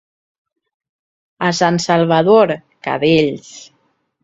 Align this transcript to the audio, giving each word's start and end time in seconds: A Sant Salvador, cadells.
A 1.49 1.51
Sant 1.59 1.77
Salvador, 1.85 2.57
cadells. 2.89 3.55